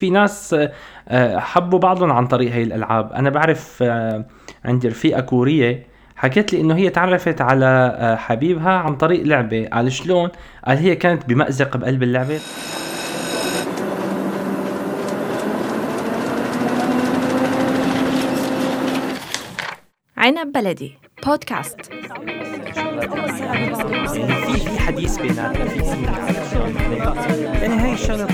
[0.00, 0.56] في ناس
[1.08, 3.12] آه، حبوا بعضهم عن طريق هاي الألعاب.
[3.12, 4.24] أنا بعرف آه،
[4.64, 5.86] عندي رفيقة كورية
[6.16, 9.68] حكت لي إنه هي تعرفت على آه، حبيبها عن طريق لعبة.
[9.72, 10.30] قال شلون؟
[10.66, 12.40] قال هي كانت بمأزق بقلب اللعبة.
[20.16, 21.90] عنب بلدي بودكاست.
[23.40, 25.78] يعني في في حديث بيناتنا في
[27.62, 28.26] يعني هاي الشغلة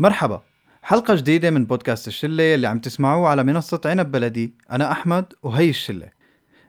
[0.00, 0.42] مرحبا.
[0.82, 4.54] حلقة جديدة من بودكاست الشلة اللي عم تسمعوه على منصة عنب بلدي.
[4.70, 6.08] أنا أحمد وهي الشلة.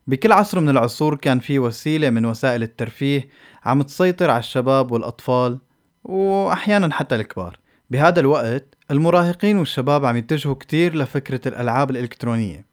[0.07, 3.29] بكل عصر من العصور كان في وسيلة من وسائل الترفيه
[3.65, 5.59] عم تسيطر على الشباب والأطفال
[6.03, 7.59] وأحيانا حتى الكبار.
[7.89, 12.65] بهذا الوقت المراهقين والشباب عم يتجهوا كتير لفكرة الألعاب الإلكترونية.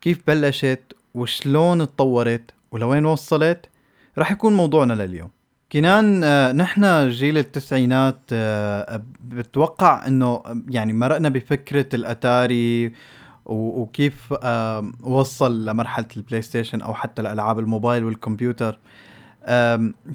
[0.00, 0.82] كيف بلشت؟
[1.14, 3.66] وشلون تطورت؟ ولوين وصلت؟
[4.18, 5.30] رح يكون موضوعنا لليوم.
[5.74, 12.92] كنان آه، نحن جيل التسعينات آه، بتوقع إنه يعني مرقنا بفكرة الأتاري
[13.46, 18.78] وكيف آه، وصل لمرحلة ال PlayStation أو حتى الالعاب الموبايل والكمبيوتر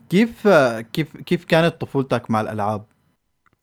[0.09, 0.47] كيف
[0.93, 2.81] كيف كيف كانت طفولتك مع الألعاب؟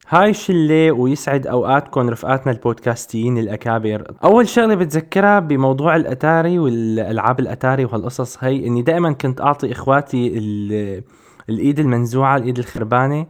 [0.08, 8.44] هاي شلة ويسعد أوقاتكم رفقاتنا البودكاستيين الأكابر أول شغلة بتذكرها بموضوع الأتاري والألعاب الأتاري وهالقصص
[8.44, 11.03] هي إني دائما كنت أعطي إخواتي ال-
[11.48, 13.27] الإيد المنزوعة الإيد الخربانة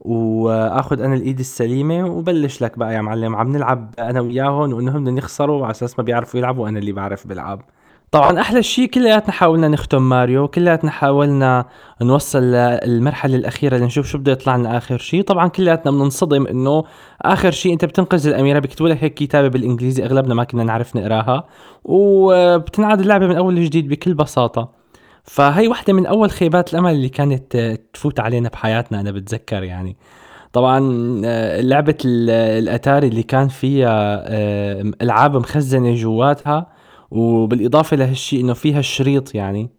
[0.00, 3.36] وآخذ أنا الإيد السليمة وبلش لك بقى يا معلم.
[3.36, 7.26] عم نلعب أنا وياهم وإنهم بدهم يخسروا على أساس ما بيعرفوا يلعبوا وأنا اللي بعرف
[7.26, 7.62] بلعب.
[8.10, 11.64] طبعا أحلى شيء كلياتنا حاولنا نختم ماريو كلياتنا حاولنا
[12.02, 16.84] نوصل للمرحلة الأخيرة لنشوف شو بده يطلع لنا آخر شيء طبعا كلياتنا بننصدم إنه
[17.22, 21.44] آخر شيء أنت بتنقذ الأميرة بيكتبوا لك هيك كتابة بالإنجليزي أغلبنا ما كنا نعرف نقراها.
[21.84, 24.79] وبتنعاد اللعبة من أول وجديد بكل بساطة.
[25.24, 29.96] فهي واحدة من أول خيبات الأمل اللي كانت آه، تفوت علينا بحياتنا أنا بتذكر يعني.
[30.52, 30.80] طبعا
[31.24, 36.66] آه، لعبة ال- الأتاري اللي كان فيها آه، ألعاب مخزنة جواتها
[37.10, 39.70] وبالإضافة لهالشي إنه فيها الشريط يعني.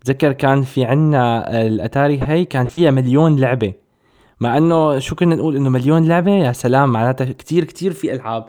[0.00, 3.72] بتذكر كان في عنا الأتاري هي كان فيها مليون لعبة.
[4.40, 8.46] مع إنه شو كنا نقول إنه مليون لعبة؟ يا سلام معناتها كتير كتير في ألعاب.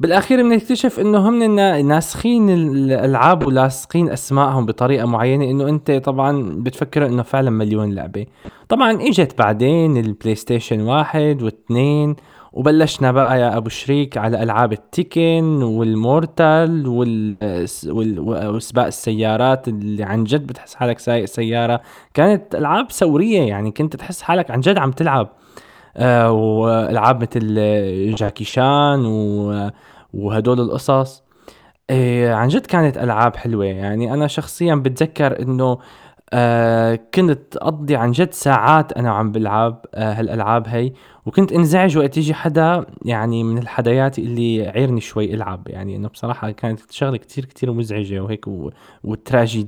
[0.00, 7.06] بالأخير بنكتشف إنه هم نا- ناسخين الألعاب ولاصقين أسمائهم بطريقة معينة إنه أنت طبعا بتفكر
[7.06, 8.26] إنه فعلا مليون لعبة.
[8.68, 12.16] طبعا إجت بعدين ال PlayStation واحد واثنين
[12.52, 17.36] وبلشنا بقى يا أبو شريك على ألعاب ال Tekken وال Mortal وال...
[18.54, 21.80] وسباق السيارات اللي عن جد بتحس حالك سايق سيارة.
[22.14, 25.28] كانت ألعاب ثورية يعني كنت تحس حالك عن جد عم تلعب.
[26.30, 29.70] والعاب مثل آه، جاكي شان و...
[30.14, 31.22] وهدول القصص.
[31.90, 33.64] إيه عن جد كانت ألعاب حلوة.
[33.64, 35.78] يعني أنا شخصيا بتذكر إنه
[36.32, 40.92] آه كنت أقضي عن جد ساعات أنا وعم بلعب آه هالألعاب هي.
[41.26, 45.68] وكنت انزعج وقت يجي حدا يعني من الحدايات اللي يعيرني شوي ألعب.
[45.68, 48.70] يعني إنه بصراحة كانت شغلة كتير كتير مزعجة وهيك و...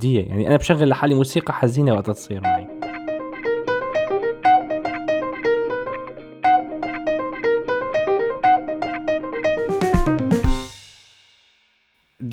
[0.03, 2.92] يعني أنا بشغل لحالي موسيقى حزينة وقت تصير معي.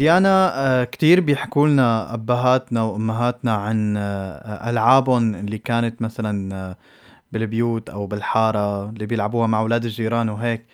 [0.01, 6.77] ديانا آه، كتير بيحكوا لنا أبهاتنا وأمهاتنا عن آه، ألعابهم اللي كانت مثلا آه،
[7.33, 10.67] بالبيوت أو بالحارة اللي بيلعبوها مع أولاد الجيران وهيك.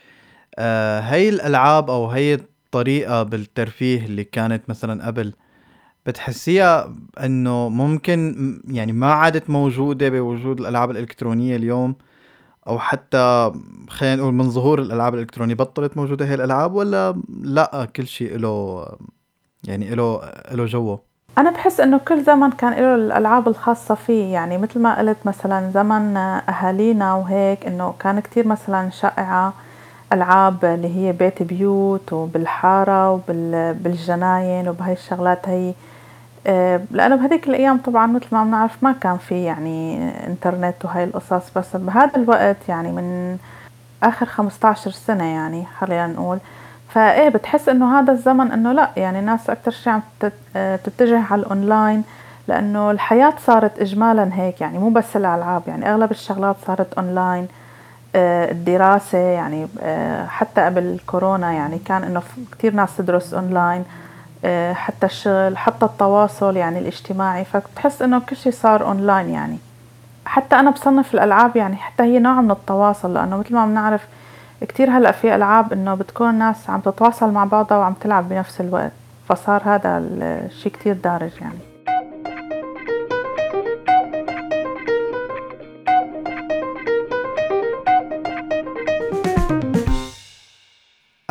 [1.10, 5.32] هي الألعاب أو هي الطريقة بالترفيه اللي كانت مثلا قبل
[6.06, 6.94] بتحسيها
[7.25, 8.34] إنه ممكن
[8.69, 11.94] يعني ما عادت موجودة بوجود الألعاب الإلكترونية اليوم
[12.69, 13.53] أو حتى
[13.88, 18.86] خلينا نقول من ظهور الألعاب الإلكترونية بطلت موجودة هي الألعاب ولا لأ كل شيء له
[19.66, 20.21] يعني له
[20.53, 21.00] له جوه.
[21.38, 24.32] أنا بحس إنه كل زمن كان له الألعاب الخاصة فيه.
[24.32, 29.53] يعني مثل ما قلت مثلا زمن أهالينا وهيك إنه كان كتير مثلا شائعة
[30.12, 35.75] ألعاب اللي هي بيت بيوت وبالحارة وبالجناين وبهاي الشغلات هي.
[36.47, 41.51] آه، لأنه بهذيك الأيام طبعا مثل ما بنعرف ما كان في يعني إنترنت وهاي القصص
[41.57, 43.39] بس بهذا الوقت يعني من
[44.03, 46.39] آخر 15 سنة يعني خلينا نقول
[46.97, 51.41] فإيه بتحس إنه هذا الزمن إنه لا يعني الناس أكثر شيء عم تت- تتجه على
[51.41, 52.04] الاونلاين
[52.48, 57.48] لأنه الحياة صارت اجمالا هيك يعني مو بس الألعاب يعني أغلب الشغلات صارت أونلاين
[58.15, 62.22] آه، الدراسة يعني آه، حتى قبل كورونا يعني كان إنه
[62.53, 63.84] كتير ناس تدرس أونلاين
[64.45, 69.59] آه، حتى الشغل حتى التواصل يعني الاجتماعي فبتحس إنه كل شيء صار أونلاين يعني.
[70.27, 74.07] حتى أنا بصنف الألعاب يعني حتى هي نوع من التواصل لأنه مثل ما بنعرف
[74.60, 78.92] كتير هلأ في ألعاب إنه بتكون ناس عم تتواصل مع بعضها وعم تلعب بنفس الوقت
[79.28, 81.76] فصار هذا الشيء كتير دارج يعني.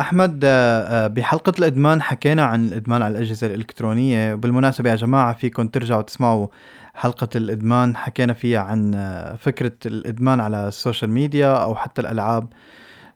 [0.00, 6.02] أحمد آه، بحلقة الإدمان حكينا عن الإدمان على الأجهزة الإلكترونية بالمناسبه يا جماعة فيكم ترجعوا
[6.02, 6.46] تسمعوا
[6.94, 12.48] حلقة الإدمان حكينا فيها عن آه، فكرة الإدمان على السوشيال ميديا أو حتى الألعاب.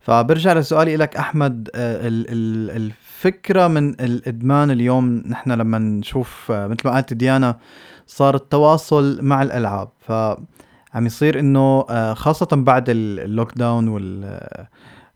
[0.00, 7.58] فبرجع لسؤالي لك أحمد الفكرة من الإدمان اليوم نحن لما نشوف مثل ما قالت ديانا
[8.06, 9.88] صار التواصل مع الألعاب.
[10.00, 10.12] ف
[10.94, 11.82] عم يصير إنه
[12.14, 14.40] خاصة بعد اللوك داون وال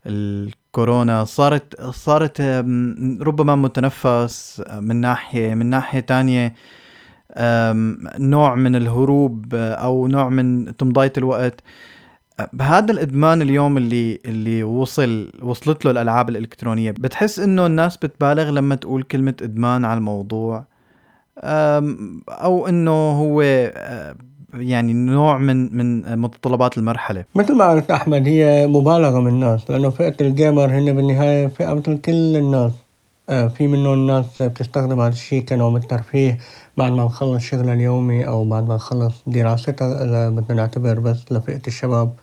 [0.07, 2.41] الكورونا صارت صارت
[3.21, 6.53] ربما متنفس من ناحية من ناحية تانية
[8.19, 11.61] نوع من الهروب أو نوع من تمضية الوقت.
[12.53, 18.75] بهذا الإدمان اليوم اللي اللي وصل وصلت له الألعاب الإلكترونية بتحس إنه الناس بتبالغ لما
[18.75, 20.65] تقول كلمة إدمان على الموضوع
[22.29, 23.41] أو إنه هو
[24.53, 27.25] يعني نوع من من متطلبات المرحلة.
[27.35, 31.97] مثل ما قلت أحمد هي مبالغة من الناس لأنه فئة الجيمر هن بالنهاية فئة مثل
[31.97, 32.71] كل الناس.
[33.29, 36.37] آه في منهم الناس بتستخدم هذا الشيء كنوع من الترفيه
[36.77, 41.61] بعد ما نخلص شغلها اليومي أو بعد ما نخلص دراستها إذا بدنا نعتبر بس لفئة
[41.67, 42.13] الشباب.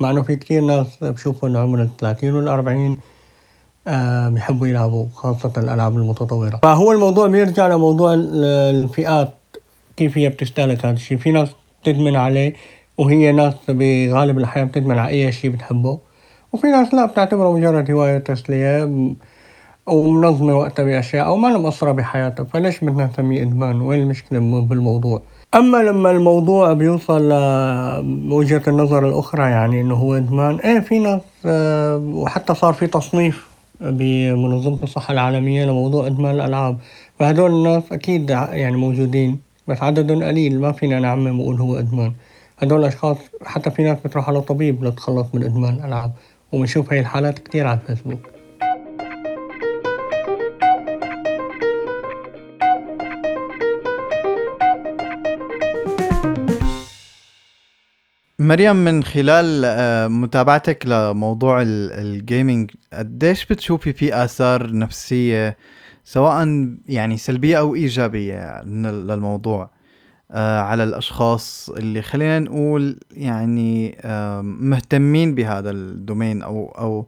[0.00, 2.98] مع إنه في كثير ناس بشوفوا إنه عمر الثلاثين والأربعين
[3.86, 6.60] آه بيحبوا يلعبوا خاصة الألعاب المتطورة.
[6.62, 9.34] فهو الموضوع بيرجع لموضوع الفئات
[9.96, 11.18] كيف هي بتستهلك هذا الشيء.
[11.18, 11.48] في ناس
[11.84, 12.54] تدمن عليه
[12.98, 15.98] وهي ناس بغالب الأحيان بتدمن على أي شيء بتحبه.
[16.52, 18.84] وفي ناس لا بتعتبره مجرد هواية تسلية.
[19.92, 25.22] ومنظمة وقتها بأشياء أو ما لها مؤثرة بحياتها فليش بدنا نسميه إدمان؟ وين المشكلة بالموضوع؟
[25.54, 27.28] أما لما الموضوع بيوصل
[28.28, 33.48] لوجهة النظر الأخرى يعني إنه هو إدمان إيه في ناس آه، وحتى صار في تصنيف
[33.80, 36.78] بمنظمة الصحة العالمية لموضوع إدمان الألعاب.
[37.18, 39.38] فهدول الناس أكيد يعني موجودين
[39.68, 42.12] بس عدد قليل ما فينا نعمم ونقول هو إدمان.
[42.58, 46.12] هدول الأشخاص حتى في ناس بتروح على طبيب لتخلص من إدمان الألعاب
[46.52, 48.39] وبنشوف هاي الحالات كتير على الفيسبوك.
[58.50, 65.56] مريم من خلال آه، متابعتك لموضوع الجيمنج قديش بتشوفي في آثار نفسية
[66.04, 69.70] سواء يعني سلبية أو إيجابية للموضوع
[70.30, 73.98] آه، على الأشخاص اللي خلينا نقول يعني
[74.42, 77.06] مهتمين بهذا ال domain أو أو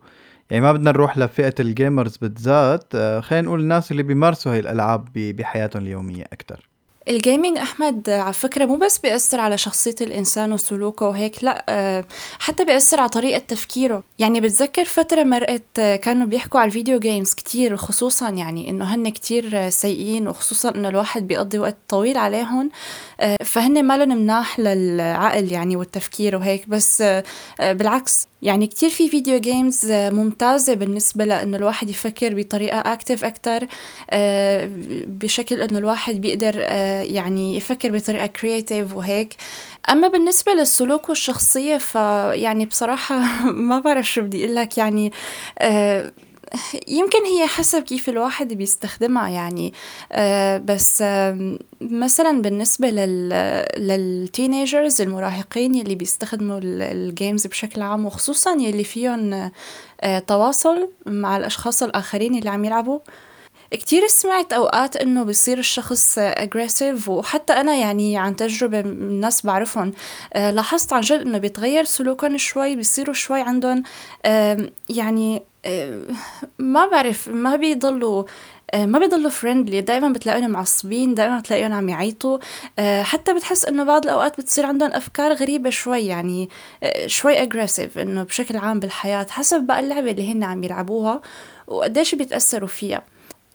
[0.50, 4.58] يعني ما بدنا نروح لفئة ال gamers بالذات آه، خلينا نقول الناس اللي بيمارسوا هاي
[4.58, 6.71] الألعاب بحياتهم اليومية أكتر.
[7.08, 12.04] ال gaming أحمد على فكرة مو بس بيأثر على شخصية الإنسان وسلوكه وهيك لأ آه،
[12.38, 14.02] حتى بيأثر على طريقة تفكيره.
[14.18, 18.94] يعني بتذكر فترة مرقت آه، كانوا بيحكوا على ال video games كتير خصوصا يعني إنه
[18.94, 22.70] هن كتير سيئين وخصوصا إنه الواحد بيقضي وقت طويل عليهم
[23.20, 27.02] آه، فهن ما لهم مناح للعقل يعني والتفكير وهيك بس
[27.60, 33.66] بالعكس يعني كتير في video games ممتازة بالنسبة لأنه الواحد يفكر بطريقة active أكتر
[35.06, 36.58] بشكل إنه الواحد بيقدر
[37.10, 39.36] يعني يفكر بطريقة creative وهيك.
[39.90, 43.18] أما بالنسبة للسلوك والشخصية فيعني بصراحة
[43.68, 45.12] ما بعرف شو بدي أقول لك يعني
[45.58, 46.12] آه،
[46.88, 49.72] يمكن هي حسب كيف الواحد بيستخدمها يعني
[50.12, 51.04] آه، بس
[51.80, 53.28] مثلا بالنسبة لل
[53.76, 59.50] لل teenagers المراهقين يلي بيستخدموا ال games بشكل عام وخصوصا يلي فيهم
[60.00, 62.98] آه، تواصل مع الأشخاص الآخرين اللي عم يلعبوا
[63.72, 69.92] كتير سمعت أوقات إنه بصير الشخص aggressive وحتى أنا يعني عن تجربة من ناس بعرفهم
[70.34, 73.82] آه، لاحظت عن جد إنه بيتغير سلوكهم شوي بيصيروا شوي عندهم
[74.88, 76.02] يعني آه،
[76.58, 78.24] ما بعرف ما بيضلوا
[78.74, 82.38] آه، ما بيضلوا friendly دائما بتلاقيهم معصبين دائما بتلاقيهم عم يعيطوا
[83.02, 86.48] حتى بتحس إنه بعض الأوقات بتصير عندهم أفكار غريبة شوي يعني
[87.06, 91.20] شوي aggressive إنه بشكل عام بالحياة حسب بقى اللعبة اللي هن عم يلعبوها
[91.66, 93.02] وقديش بيتأثروا فيها.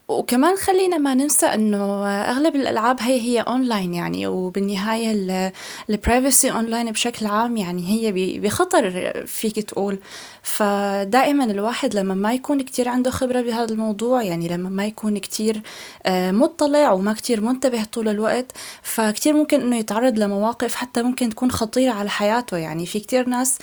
[0.08, 5.52] وكمان خلينا ما ننسى إنه أغلب الألعاب هي هي اونلاين يعني وبالنهاية
[5.90, 10.00] ال privacy online بشكل عام يعني هي بخطر فيك تقول.
[10.42, 15.62] فدائما الواحد لما ما يكون كتير عنده خبرة بهذا الموضوع يعني لما ما يكون كتير
[16.06, 21.52] آه، مطلع وما كتير منتبه طول الوقت فكتير ممكن إنه يتعرض لمواقف حتى ممكن تكون
[21.52, 22.58] خطيرة على حياته.
[22.58, 23.58] يعني في كتير ناس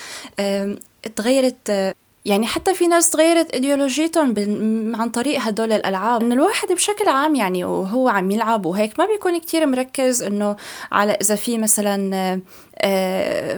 [1.15, 4.33] تغيرت يعني حتى في ناس تغيرت إيديولوجيتهم
[4.95, 6.21] عن طريق هدول الألعاب.
[6.21, 10.55] انه الواحد بشكل عام يعني وهو عم يلعب وهيك ما بيكون كتير مركز إنه
[10.91, 12.41] على إذا في مثلا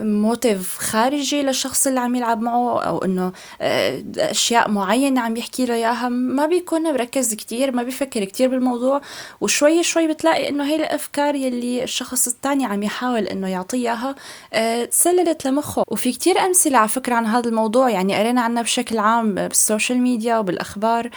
[0.02, 3.32] motive خارجي للشخص اللي عم يلعب معه أو إنه
[4.18, 6.08] أشياء معينة عم يحكي له إياها.
[6.08, 9.00] ما بيكون مركز كتير ما بيفكر كتير بالموضوع.
[9.40, 14.14] وشوي شوي بتلاقي إنه هي الأفكار يلي الشخص التاني عم يحاول إنه يعطيه إياها
[14.86, 15.84] تسللت لمخه.
[15.88, 17.90] وفي كتير أمثلة على فكرة عن هذا الموضوع.
[17.90, 21.06] يعني قرينا عنها بشكل عام بال social media وبالأخبار.
[21.06, 21.10] آه،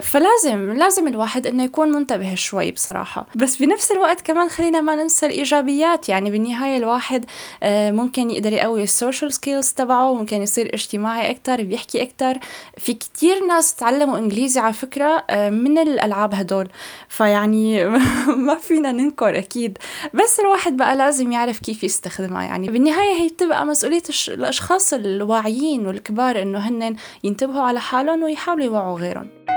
[0.00, 3.26] فلازم لازم الواحد إنه يكون منتبه شوي بصراحة.
[3.34, 6.08] بس بنفس الوقت كمان خلينا ما ننسى الإيجابيات.
[6.08, 7.24] يعني بالنهاية الواحد
[7.62, 12.38] آه، ممكن يقدر يقوي ال social skills تبعه ممكن يصير اجتماعي أكثر بيحكي أكثر
[12.78, 16.68] في كتير ناس تعلموا إنجليزي على فكرة آه، من الألعاب هدول.
[17.08, 17.84] فيعني
[18.46, 19.78] ما فينا ننكر أكيد.
[20.14, 22.42] بس الواحد بقى لازم يعرف كيف يستخدمها.
[22.42, 28.98] يعني بالنهاية هي بتبقى مسؤولية الأشخاص الواعيين والكبار إنه هن ينتبهوا على حالهم ويحاولوا يوعوا
[28.98, 29.51] غيرهم.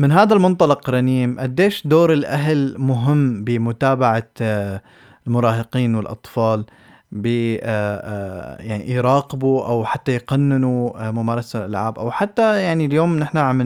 [0.00, 4.82] من هذا المنطلق رنيم قديش دور الأهل مهم بمتابعة آه،
[5.26, 6.64] المراهقين والأطفال
[7.12, 13.38] ب آه، آه، يعني يراقبوا أو حتى يقننوا ممارسة الألعاب أو حتى يعني اليوم نحن
[13.38, 13.60] عم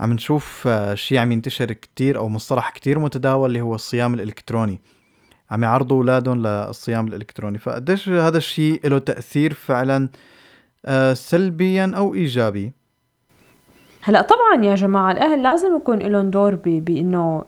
[0.00, 4.80] عم نشوف شيء عم ينتشر كتير أو مصطلح كتير متداول اللي هو الصيام الإلكتروني.
[5.50, 7.58] عم يعرضوا أولادهم للصيام الإلكتروني.
[7.58, 10.08] فقديش هذا الشيء له تأثير فعلا
[11.14, 12.77] سلبيا أو إيجابي؟
[14.08, 17.44] هلا طبعا يا جماعة الأهل لازم يكون لهم دور بإنه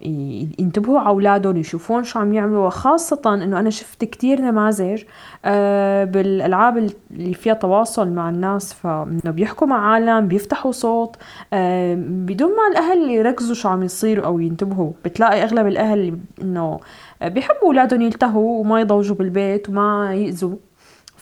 [0.58, 5.02] ينتبهوا على أولادهم يشوفون شو عم يعملوا وخاصة إنه أنا شفت كتير نماذج
[5.44, 11.16] آه، بالألعاب اللي فيها تواصل مع الناس فإنه بيحكوا مع عالم بيفتحوا صوت
[11.52, 14.92] آه، بدون ما الأهل يركزوا شو عم يصير أو ينتبهوا.
[15.04, 16.80] بتلاقي أغلب الأهل إنه
[17.22, 20.56] بيحبوا أولادهم يلتهوا وما يضوجوا بالبيت وما يأذوا.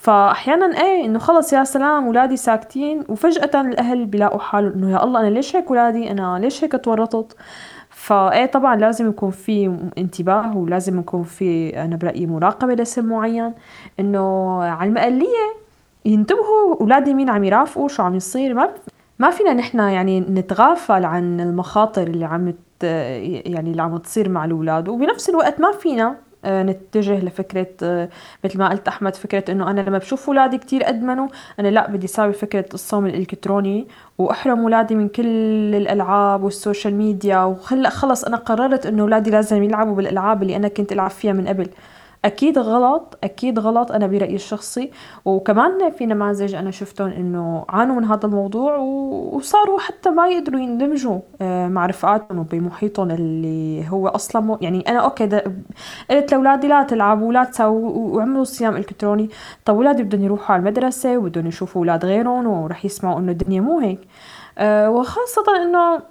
[0.00, 5.20] فأحيانا إيه إنه خلص يا سلام اولادي ساكتين وفجأة الأهل بيلاقوا حالهم إنه يا الله
[5.20, 7.36] أنا ليش هيك اولادي أنا ليش هيك تورطت؟
[7.90, 13.54] فإيه طبعا لازم يكون في انتباه ولازم يكون في أنا برأيي مراقبة لسن معين.
[14.00, 15.54] إنه على المقلية
[16.04, 18.54] ينتبهوا اولادي مين عم يرافقوا شو عم يصير.
[18.54, 18.70] ما
[19.18, 24.88] ما فينا نحن يعني نتغافل عن المخاطر اللي عم يعني اللي عم تصير مع الأولاد.
[24.88, 28.08] وبنفس الوقت ما فينا نتجه لفكرة آه،
[28.44, 31.28] مثل ما قلت أحمد فكرة إنه أنا لما بشوف أولادي كتير أدمنوا
[31.60, 33.86] أنا لا بدي ساوي فكرة الصوم الإلكتروني
[34.18, 35.26] وأحرم أولادي من كل
[35.74, 40.68] الألعاب وال social media وخلق خلص أنا قررت إنه أولادي لازم يلعبوا بالألعاب اللي أنا
[40.68, 41.68] كنت ألعب فيها من قبل.
[42.24, 44.90] أكيد غلط أكيد غلط أنا برأيي الشخصي.
[45.24, 51.20] وكمان في نماذج أنا شفتهم إنه عانوا من هذا الموضوع وصاروا حتى ما يقدروا يندمجوا
[51.40, 55.26] آه، مع رفقاتهم وبمحيطهم اللي هو أصلا مو يعني أنا okay
[56.10, 59.30] قلت لأولادي لا تلعبوا ولا تسووا وعملوا صيام إلكتروني
[59.64, 63.78] طب اولادي بدهم يروحوا على المدرسة وبدهم يشوفوا أولاد غيرهم ورح يسمعوا إنه الدنيا مو
[63.78, 64.00] هيك.
[64.58, 66.02] أه وخاصة إنه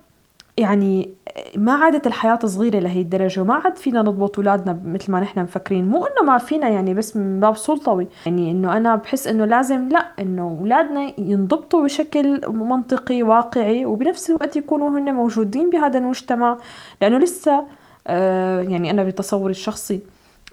[0.57, 1.09] يعني
[1.55, 5.87] ما عادت الحياة صغيرة لهي الدرجة وما عاد فينا نضبط أولادنا مثل ما نحن مفكرين.
[5.87, 8.07] مو إنه ما فينا يعني بس من باب سلطوي.
[8.25, 14.55] يعني إنه أنا بحس إنه لازم لا إنه أولادنا ينضبطوا بشكل منطقي واقعي وبنفس الوقت
[14.55, 16.57] يكونوا هن موجودين بهذا المجتمع.
[17.01, 17.63] لأنه لسه
[18.07, 19.99] آه يعني أنا بتصوري الشخصي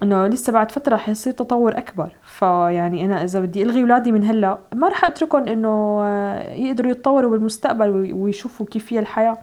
[0.03, 2.09] إنه لسه بعد فترة حيصير تطور أكبر.
[2.23, 7.31] فيعني أنا إذا بدي ألغي أولادي من هلأ ما رح أتركهم إنه آه، يقدروا يتطوروا
[7.31, 9.37] بالمستقبل ويشوفوا كيف هي الحياة.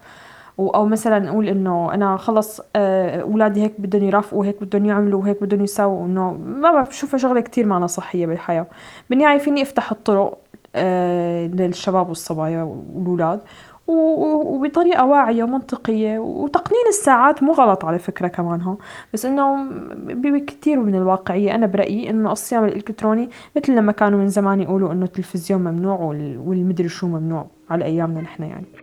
[0.59, 5.43] أو مثلا نقول إنه أنا خلص آه، أولادي هيك بدهم يرافقوا هيك بدهم يعملوا وهيك
[5.43, 8.67] بدهم يساووا إنه ما بشوفها شغلة كتير معنا صحية بالحياة.
[9.11, 10.39] بالنهايه فيني أفتح الطرق
[10.75, 13.41] آه، للشباب والصبايا والأولاد
[13.87, 18.77] وبطريقة واعية ومنطقية وتقنين الساعات مو غلط على فكرة كمان ها
[19.15, 24.61] بس إنه بكثير من الواقعية أنا برأيي إنه الصيام الإلكتروني مثل لما كانوا من زمان
[24.61, 25.99] يقولوا إنه التلفزيون ممنوع
[26.47, 28.82] والمدري شو ممنوع على أيامنا نحن يعني.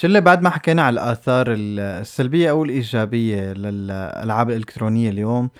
[0.00, 5.50] شلة بعد ما حكينا على الآثار السلبية أو الإيجابية للألعاب الإلكترونية اليوم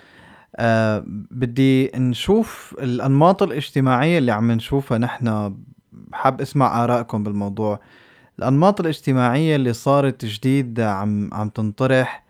[0.57, 4.99] أه بدي نشوف الأنماط الاجتماعية اللي عم نشوفها.
[4.99, 5.54] نحن
[6.12, 7.80] حاب أسمع آرائكم بالموضوع.
[8.38, 12.25] الأنماط الاجتماعية اللي صارت جديد عم عم تنطرح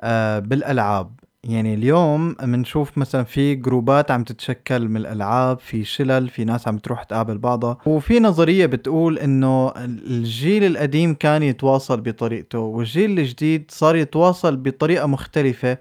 [0.00, 1.10] أه بالألعاب.
[1.48, 6.78] يعني اليوم بنشوف مثلا في جروبات عم تتشكل من الألعاب في شلل في ناس عم
[6.78, 7.78] تروح تقابل بعضها.
[7.86, 15.78] وفي نظرية بتقول إنه الجيل القديم كان يتواصل بطريقته والجيل الجديد صار يتواصل بطريقة مختلفة.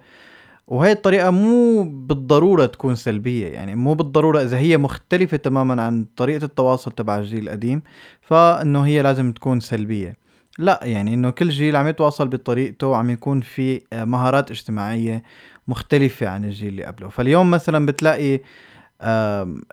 [0.67, 6.45] وهي الطريقة مو بالضرورة تكون سلبية يعني مو بالضرورة إذا هي مختلفة تماما عن طريقة
[6.45, 7.81] التواصل تبع الجيل القديم
[8.22, 10.25] فإنه هي لازم تكون سلبية.
[10.57, 15.24] لا يعني إنه كل جيل عم يتواصل بطريقته وعم يكون في مهارات اجتماعية
[15.67, 17.10] مختلفة عن الجيل اللي قبله.
[17.10, 18.39] فاليوم مثلا بتلاقي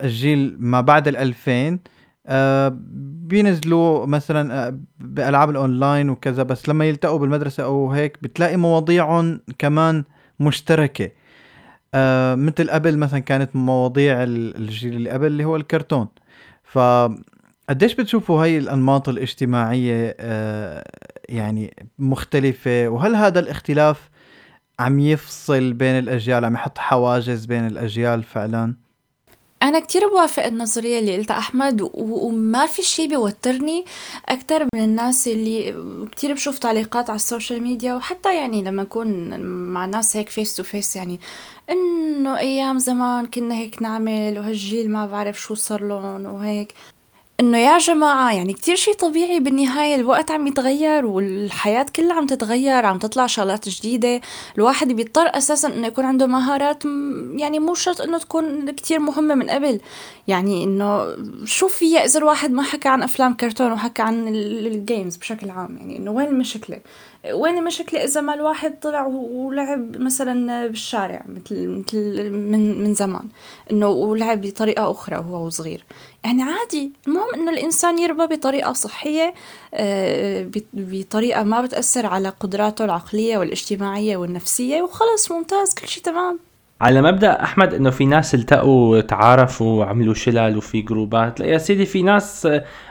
[0.04, 1.80] الجيل ما بعد الألفين
[3.28, 10.04] بينزلوا مثلا بألعاب الأونلاين وكذا بس لما يلتقوا بالمدرسة أو هيك بتلاقي مواضيعهم كمان
[10.40, 11.10] مشتركة.
[12.34, 16.08] مثل قبل مثلا كانت مواضيع ال- الجيل اللي قبل اللي هو الكرتون.
[16.64, 16.78] ف
[17.68, 20.84] قديش بتشوفوا هاي الأنماط الاجتماعية آه،
[21.28, 24.10] يعني مختلفة؟ وهل هذا الاختلاف
[24.80, 28.74] عم يفصل بين الأجيال عم يحط حواجز بين الأجيال فعلا.
[29.62, 33.84] أنا كتير بوافق النظرية اللي قلتها أحمد وما في شي بيوترني
[34.28, 35.74] أكتر من الناس اللي
[36.12, 39.40] كتير بشوف تعليقات على ال social media وحتى يعني لما أكون
[39.72, 41.20] مع ناس هيك face to face يعني
[41.70, 46.74] إنه أيام زمان كنا هيك نعمل وهالجيل ما بعرف شو صار لهم وهيك.
[47.42, 52.86] إنه يا جماعة يعني كتير شي طبيعي بالنهاية الوقت عم يتغير والحياة كلها عم تتغير
[52.86, 54.20] عم تطلع شغلات جديدة.
[54.58, 56.84] الواحد بيضطر أساسا إنه يكون عنده مهارات
[57.36, 59.80] يعني مو شرط إنه تكون كتير مهمة من قبل.
[60.28, 61.06] يعني إنه
[61.44, 65.76] شو في إذا الواحد ما حكى عن أفلام كرتون وحكى عن ال- الجيمز بشكل عام؟
[65.80, 66.78] يعني إنه وين المشكلة؟
[67.32, 73.24] وين المشكلة إذا ما الواحد طلع ولعب مثلا بالشارع مثل مثل من من زمان
[73.70, 75.84] إنه ولعب بطريقة أخرى وهو صغير.
[76.24, 79.34] يعني عادي المهم إنه الإنسان يربى بطريقة صحية
[79.74, 86.38] آه، بط- بطريقة ما بتأثر على قدراته العقلية والاجتماعية والنفسية وخلص ممتاز كل شيء تمام.
[86.80, 91.40] على مبدأ أحمد إنه في ناس التقوا تعارفوا وعملوا شلل وفي جروبات.
[91.40, 92.48] لا يا سيدي في ناس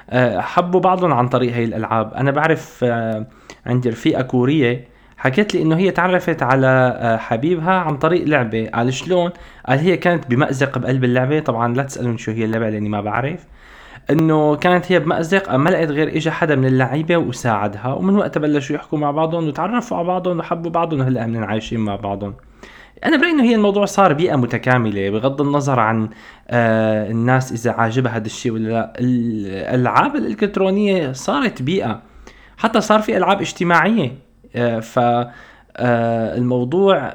[0.09, 2.13] آه، حبوا بعضهم عن طريق هي الألعاب.
[2.13, 3.25] أنا بعرف آه،
[3.65, 4.87] عندي رفيقة كورية
[5.17, 8.69] حكت لي إنه هي تعرفت على آه، حبيبها عن طريق لعبة.
[8.73, 9.31] قال شلون؟
[9.67, 11.39] قال هي كانت بمأزق بقلب اللعبة.
[11.39, 13.45] طبعا لا تسألون شو هي اللعبة لأني ما بعرف.
[14.09, 18.75] إنه كانت هي بمأزق ما لقيت غير اجى حدا من اللعيبة وساعدها ومن وقتها بلشوا
[18.75, 22.33] يحكوا مع بعضهم وتعرفوا على بعضهم وحبوا بعضهم وهلأ هن عايشين مع بعضهم.
[23.05, 26.09] أنا برأيي إنه هي الموضوع صار بيئة متكاملة بغض النظر عن
[26.49, 28.93] آه الناس إذا عاجبها هذا الشيء ولا لا.
[28.99, 32.01] الألعاب الإلكترونية صارت بيئة
[32.61, 34.11] حتى صار في ألعاب اجتماعية.
[34.55, 34.99] آه ف
[35.77, 37.13] آه الموضوع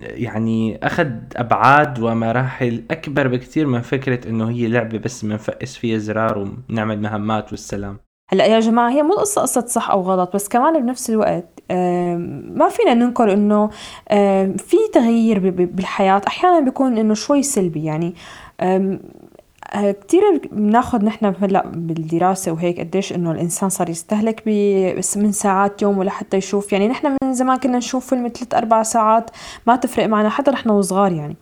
[0.00, 6.38] يعني أخذ أبعاد ومراحل أكبر بكثير من فكرة إنه هي لعبة بس بنفقس فيها زرار
[6.38, 7.98] وبنعمل مهمات والسلام.
[8.30, 11.60] هلأ يا جماعة هي مو القصة قصة صح أو غلط بس كمان بنفس الوقت
[12.50, 13.32] ما فينا ننكر
[14.12, 16.20] آم، في تغيير ب- ب- بالحياة.
[16.26, 18.14] أحيانا بيكون إنه شوي سلبي يعني
[19.74, 24.42] كتير بناخد نحن هلأ بالدراسة وهيك قديش إنه الإنسان صار يستهلك
[24.98, 26.72] بس من ساعات يوم لحتى يشوف.
[26.72, 29.30] يعني نحن من زمان كنا نشوف فيلم ثلاث أربع ساعات
[29.66, 31.36] ما تفرق معنا حتى نحن وصغار يعني.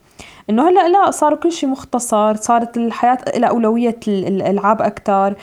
[0.51, 5.35] إنه هلأ لا صار كل شيء مختصر صارت الحياة لها أولوية ال- الألعاب أكثر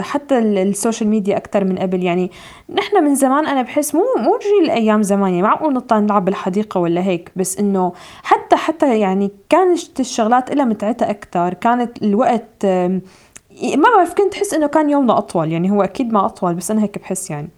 [0.00, 2.02] حتى ال- ال social media أكثر من قبل.
[2.02, 2.30] يعني
[2.74, 5.30] نحن من زمان أنا بحس مو مو جيل أيام زمان.
[5.30, 10.64] يعني معقول نطلع نلعب بالحديقة ولا هيك؟ بس إنه حتى حتى يعني كانت الشغلات لها
[10.64, 15.52] متعتها أكثر كانت الوقت ما بعرف كنت أحس إنه كان يومنا أطول.
[15.52, 17.48] يعني هو أكيد ما أطول بس أنا هيك بحس يعني.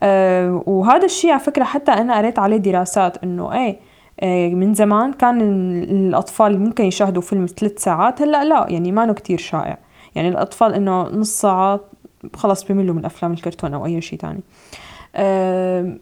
[0.00, 3.76] أه وهذا الشيء على فكرة حتى أنا قريت عليه دراسات إنه إيه آه،
[4.54, 9.38] من زمان كان ال- الأطفال ممكن يشاهدوا فيلم ثلاث ساعات هلأ لا يعني ما كتير
[9.38, 9.78] شائع.
[10.14, 11.80] يعني الأطفال إنه نص ساعة
[12.36, 14.40] خلص بملوا من أفلام الكرتون أو أي شيء تاني.
[15.16, 15.98] آم،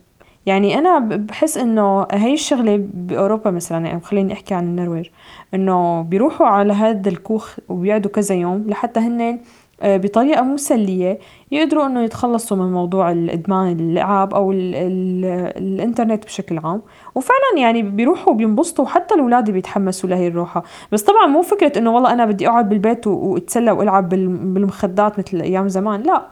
[0.47, 5.07] يعني أنا بحس إنه هاي الشغلة بأوروبا مثلا يعني خليني أحكي عن النرويج
[5.55, 9.39] إنه بيروحوا على هذا الكوخ وبيقعدوا كذا يوم لحتى هن آه،
[9.83, 11.19] بطريقة مسلية
[11.51, 15.25] يقدروا إنه يتخلصوا من موضوع الإدمان الألعاب أو ال ال
[15.57, 16.83] الإنترنت بشكل عام.
[17.15, 20.65] وفعلا يعني بيروحوا بينبسطوا حتى الأولاد بيتحمسوا لهي الروحة.
[20.93, 25.19] بس طبعا مو فكرة إنه والله أنا بدي أقعد بالبيت و- وأتسلى وألعب بال- بالمخدات
[25.19, 26.27] مثل أيام زمان لا.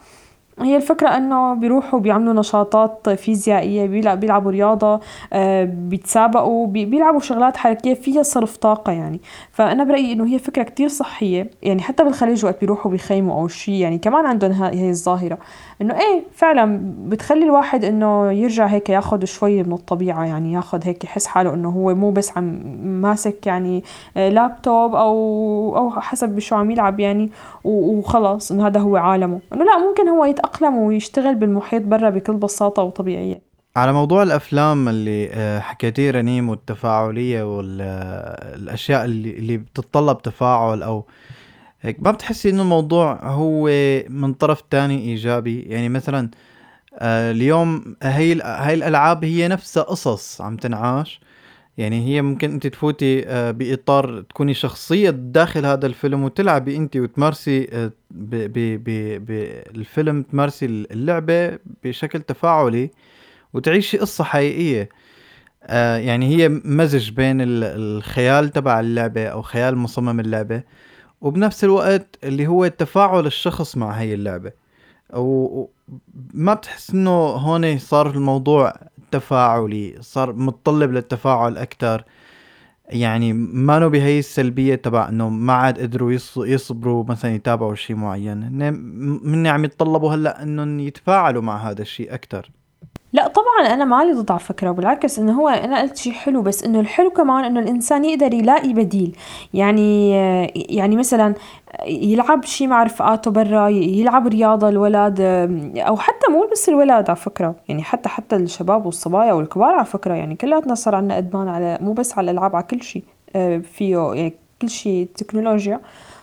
[0.60, 5.00] هي الفكرة إنه بيروحوا بيعملوا نشاطات فيزيائية بيلع- بيلعبوا رياضة
[5.32, 9.20] آه، بيتسابقوا بي- بيلعبوا شغلات حركية فيها صرف طاقة يعني.
[9.52, 13.74] فأنا برأيي إنه هي فكرة كتير صحية يعني حتى بالخليج وقت بيروحوا بيخيموا أو شيء
[13.74, 15.38] يعني كمان عندهم ها- هي الظاهرة.
[15.82, 21.04] إنه إيه فعلا بتخلي الواحد إنه يرجع هيك ياخد شوي من الطبيعة يعني ياخد هيك
[21.04, 22.62] يحس حاله إنه هو مو بس عم
[23.02, 23.84] ماسك يعني
[24.16, 27.30] آه، لابتوب أو أو حسب شو عم يلعب يعني
[27.64, 29.40] وخلص إنه هذا هو عالمه.
[29.52, 33.52] إنه لا ممكن هو يتأقلم ويشتغل بالمحيط برا بكل بساطة وطبيعية.
[33.76, 41.04] على موضوع الأفلام اللي آه، حكيتيه رنيم والتفاعلية والاشياء اللي اللي بتتطلب تفاعل أو
[41.82, 43.70] هيك ما بتحسي إنه الموضوع هو
[44.08, 46.30] من طرف تاني إيجابي؟ يعني مثلا
[46.98, 51.20] آه، اليوم هي هاي الألعاب هي نفسها قصص عم تنعاش.
[51.78, 57.68] يعني هي ممكن انت تفوتي آه، بإطار تكوني شخصية داخل هذا الفيلم وتلعبي انت وتمارسي
[57.72, 57.92] آه،
[59.70, 62.90] بالفيلم تمارسي اللعبة بشكل تفاعلي
[63.54, 64.88] وتعيشي قصة حقيقية.
[65.64, 70.62] آه، يعني هي مزج بين الخيال تبع اللعبة أو خيال مصمم اللعبة.
[71.22, 74.52] وبنفس الوقت اللي هو تفاعل الشخص مع هي اللعبة.
[75.12, 78.74] وما بتحس إنه هون صار الموضوع
[79.10, 82.04] تفاعلي صار متطلب للتفاعل أكثر
[82.88, 88.52] يعني ما بهي السلبية تبع إنه ما عاد قدروا يصبروا مثلا يتابعوا شيء معين.
[89.22, 92.50] من عم يتطلبوا هلأ إنهم يتفاعلوا مع هذا الشيء أكثر
[93.12, 96.64] لا طبعا أنا مالي ضد على فكرة بالعكس إنه هو أنا قلت شيء حلو بس
[96.64, 99.16] إنه الحلو كمان إنه الإنسان يقدر يلاقي بديل.
[99.54, 100.10] يعني
[100.54, 101.34] يعني مثلا
[101.86, 105.16] يلعب شيء مع رفقاته برا يلعب رياضة الولد
[105.76, 110.14] أو حتى مو بس الولد على فكرة يعني حتى حتى الشباب والصبايا والكبار على فكرة
[110.14, 113.04] يعني كلياتنا صار عندنا أدمان على مو بس على الألعاب على كل شيء
[113.36, 115.80] آه، فيه يعني كل شيء تكنولوجيا.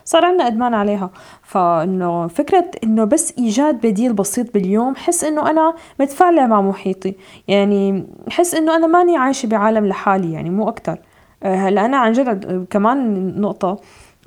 [0.10, 1.10] صار عندنا إدمان عليها.
[1.42, 7.16] فإنه فكرة إنه بس إيجاد بديل بسيط باليوم حس إنه أنا متفاعلة مع محيطي.
[7.48, 10.98] يعني حس إنه أنا ماني عايشة بعالم لحالي يعني مو أكتر.
[11.44, 13.78] آه، هلا أنا عن جد كمان نقطة.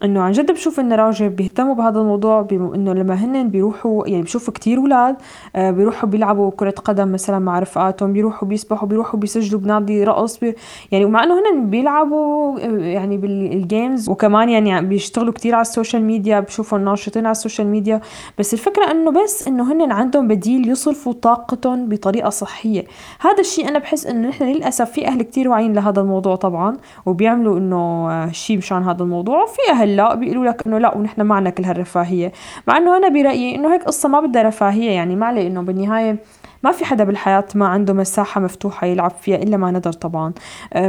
[0.04, 4.54] إنه عن جد بشوف إن الراجل بيهتموا بهذا الموضوع إنه لما هن بيروحوا يعني بشوفوا
[4.54, 5.16] كتير أولاد
[5.56, 10.54] آه بيروحوا بيلعبوا كرة قدم مثلا مع رفقاتهم بيروحوا بيسبحوا بيروحوا بيسجلوا بنادي رقص بي
[10.92, 15.68] يعني ومع إنه هن بيلعبوا آه، يعني بال games وكمان يعني بيشتغلوا كتير على ال
[15.68, 18.00] social media بشوفوا ناشطين على ال social media
[18.38, 22.84] بس الفكرة إنه بس إنه هن عندهم بديل يصرفوا طاقتهم بطريقة صحية.
[23.20, 27.58] هذا الشيء أنا بحس إنه نحن للأسف في أهل كتير واعيين لهذا الموضوع طبعا وبيعملوا
[27.58, 31.50] إنه آه، شيء مشان هذا الموضوع وفي أهل لا بيقولوا لك إنه لا ونحن معنا
[31.50, 32.32] كل هالرفاهية.
[32.68, 36.18] مع إنه أنا برأيي إنه هيك قصة ما بدها رفاهية يعني ما علي إنه بالنهاية
[36.62, 40.32] ما في حدا بالحياة ما عنده مساحة مفتوحة يلعب فيها إلا ما ندر طبعا.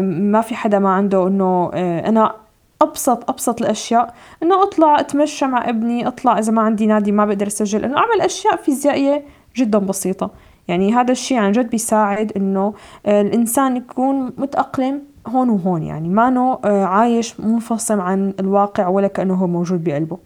[0.02, 1.72] ما في حدا ما عنده إنه
[2.06, 2.36] أنا
[2.82, 4.14] أبسط أبسط الأشياء
[4.44, 8.22] إنه أطلع أتمشى مع ابني أطلع إذا ما عندي نادي ما بقدر أسجل إنه أعمل
[8.22, 9.24] أشياء فيزيائية
[9.56, 10.32] جدا بسيطة.
[10.68, 12.74] يعني هذا الشيء عن جد بيساعد إنه
[13.08, 16.10] الإنسان يكون متأقلم هون وهون يعني.
[16.10, 20.18] ما آه، عايش منفصل عن الواقع ولا كأنه هو موجود بقلبه.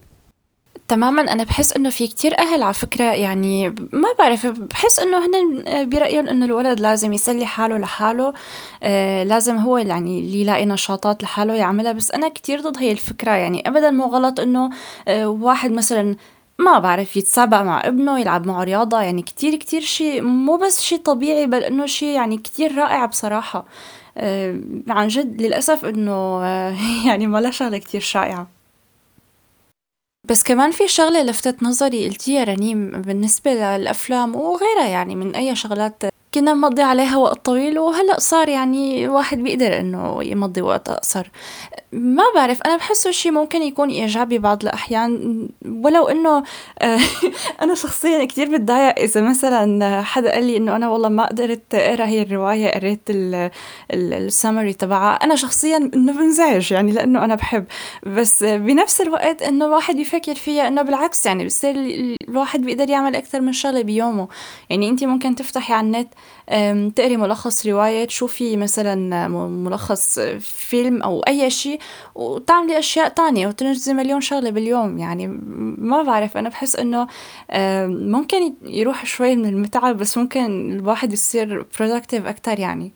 [0.87, 1.21] تماما.
[1.21, 6.27] أنا بحس إنه في كتير أهل على فكرة يعني ما بعرف بحس إنه هن برأيهم
[6.27, 8.33] إنه الولد لازم يسلي حاله لحاله
[8.83, 11.91] آه لازم هو يعني اللي يلاقي نشاطات لحاله يعملها.
[11.91, 13.67] بس أنا كتير ضد هي الفكرة يعني.
[13.67, 14.69] ابدا مو غلط إنه
[15.07, 16.15] آه واحد مثلا
[16.59, 19.21] ما بعرف يتسابق مع ابنه يلعب معه رياضة يعني.
[19.21, 23.59] كتير كتير شيء مو بس شيء طبيعي بل إنه شيء يعني كتير رائع بصراحة.
[23.59, 23.65] آه،
[24.87, 26.75] عن جد للأسف إنه آه،
[27.07, 28.47] يعني ما لها شغلة كتير شائعة.
[30.29, 36.03] بس كمان في شغلة لفتت نظري قلتيها رنيم بالنسبة للأفلام وغيرها يعني من أي شغلات
[36.33, 41.31] كنا نمضي عليها وقت طويل وهلأ صار يعني واحد بيقدر إنه يمضي وقت أقصر.
[41.91, 46.43] ما بعرف أنا بحسه شي ممكن يكون إيجابي بعض الأحيان ولو إنه
[46.81, 46.99] آه،
[47.61, 52.05] أنا شخصيا كتير بتضايق إذا مثلا حدا قال لي إنه أنا والله ما قدرت أقرأ
[52.05, 53.01] هي الرواية قريت
[53.91, 55.15] السمري تبعها.
[55.15, 57.65] أنا شخصيا إنه بنزعج يعني لأنه أنا بحب.
[58.03, 61.75] بس بنفس الوقت إنه الواحد بيفكر فيها إنه بالعكس يعني بصير
[62.29, 64.27] الواحد بيقدر يعمل أكثر من شغلة بيومه.
[64.69, 66.07] يعني أنت ممكن تفتحي على النت
[66.95, 71.79] تقري ملخص رواية تشوفي مثلا ملخص فيلم أو أي شيء
[72.15, 74.97] وتعملي أشياء تانية وتنجزي مليون شغلة باليوم.
[74.97, 75.27] يعني
[75.77, 77.07] ما بعرف أنا بحس إنه
[77.87, 82.91] ممكن يروح شوي من المتعة بس ممكن الواحد يصير productive أكتر يعني.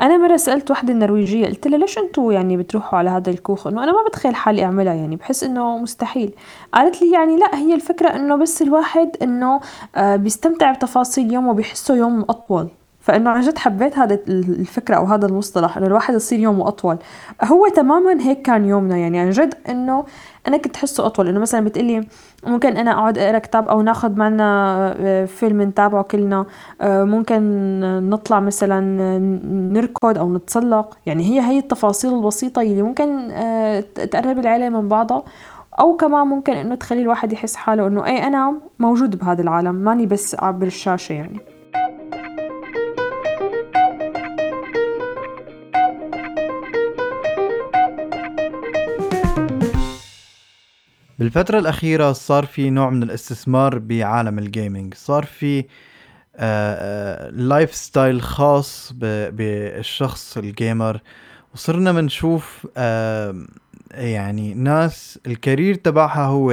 [0.00, 3.84] أنا مرة سألت وحدة نرويجية قلت لها ليش أنتوا يعني بتروحوا على هذا الكوخ؟ إنه
[3.84, 6.32] أنا ما بتخيل حالي أعملها يعني بحس إنه مستحيل.
[6.72, 9.60] قالت لي يعني لا هي الفكرة إنه بس الواحد إنه
[9.96, 12.68] آه بيستمتع بتفاصيل يومه بيحسه يوم أطول.
[13.00, 16.96] فإنه عن جد حبيت هذا الفكرة أو هذا المصطلح إنه الواحد يصير يومه أطول.
[17.44, 20.04] هو تماما هيك كان يومنا يعني عن جد إنه
[20.48, 22.06] أنا كنت أحسه أطول إنه مثلا بتقلي
[22.46, 24.44] ممكن أنا أقعد أقرأ كتاب أو ناخذ معنا
[25.00, 26.46] آه، فيلم نتابعه كلنا
[26.80, 27.40] آه، ممكن
[28.10, 28.80] نطلع مثلا
[29.72, 30.98] نركض أو نتسلق.
[31.06, 35.22] يعني هي هي التفاصيل البسيطة اللي ممكن آه، تقرب العيلة من بعضها.
[35.80, 40.06] أو كمان ممكن إنه تخلي الواحد يحس حاله إنه اي أنا موجود بهذا العالم ماني
[40.06, 41.40] بس عبر الشاشه يعني.
[51.18, 55.64] بالفترة الأخيرة صار في نوع من الاستثمار بعالم الجيمنج صار في
[57.30, 58.92] lifestyle خاص
[59.32, 61.00] بالشخص ال gamer.
[61.54, 62.66] وصرنا بنشوف
[63.94, 66.52] يعني ناس ال career تبعها هو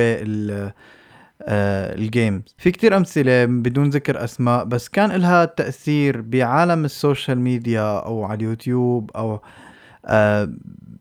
[1.97, 7.39] ال games في كتير أمثلة بدون ذكر أسماء بس كان لها تأثير بعالم ال social
[7.39, 9.41] media أو على اليوتيوب أو
[10.05, 10.49] آه،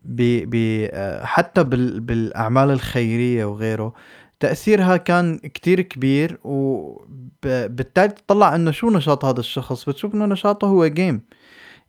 [0.04, 3.94] ب ب آه، حتى بال بالأعمال الخيرية وغيره
[4.40, 10.86] تأثيرها كان كتير كبير وبالتالي تطلع إنه شو نشاط هذا الشخص؟ بتشوف إنه نشاطه هو
[10.86, 11.20] game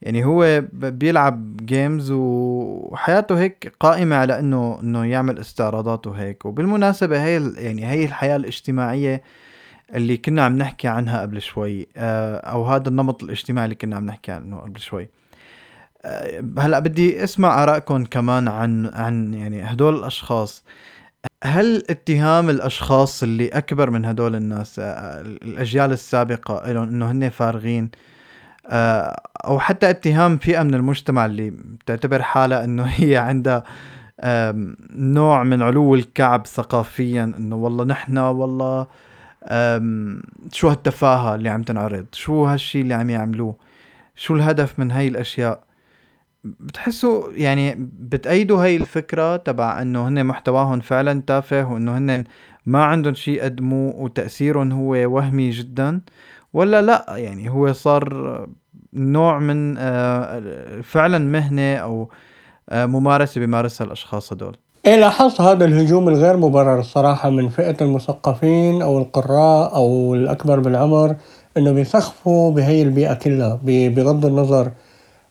[0.01, 7.51] يعني هو بيلعب جيمز وحياته هيك قائمة على إنه إنه يعمل استعراضات وهيك وبالمناسبة هي
[7.57, 9.23] يعني هي الحياة الاجتماعية
[9.95, 14.05] اللي كنا عم نحكي عنها قبل شوي آه، أو هذا النمط الاجتماعي اللي كنا عم
[14.05, 15.09] نحكي عنه قبل شوي.
[16.59, 20.63] هلا بدي اسمع آرائكم كمان عن عن يعني هدول الأشخاص.
[21.43, 27.89] هل اتهام الأشخاص اللي أكبر من هدول الناس آه، الأجيال السابقة لهم إنه هن فارغين
[29.45, 33.63] أو حتى اتهام فئة من المجتمع اللي بتعتبر حالها إنه هي عندها
[34.95, 38.87] نوع من علو الكعب ثقافيا إنه والله نحن والله
[40.51, 43.55] شو هالتفاهة اللي عم تنعرض؟ شو هالشي اللي عم يعملوه؟
[44.15, 45.64] شو الهدف من هاي الأشياء؟
[46.45, 52.23] بتحسوا يعني بتأيدوا هاي الفكرة تبع إنه هن محتواهم فعلا تافه وإنه هن
[52.65, 56.01] ما عندهم شيء يقدموه وتأثيرهم هو وهمي جدا؟
[56.53, 58.47] ولا لأ يعني هو صار
[58.93, 62.09] نوع من آه، فعلا مهنة أو
[62.69, 68.81] آه، ممارسة بيمارسها الأشخاص هدول؟ إيه لاحظت هذا الهجوم الغير مبرر الصراحة من فئة المثقفين
[68.81, 71.15] أو القراء أو الأكبر بالعمر
[71.57, 74.71] إنه بيسخفوا بهي البيئة كلها بغض النظر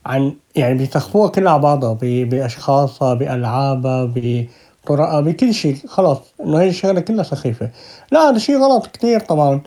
[0.06, 5.76] عن يعني بيسخفوها كلها على بعضها بأشخاصها بألعابها بطرقها بكل شيء.
[5.88, 7.70] خلاص إنه هي الشغلة كلها سخيفة.
[8.12, 9.60] لا هذا شيء غلط كتير طبعا.